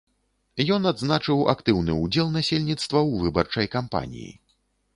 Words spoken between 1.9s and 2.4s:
ўдзел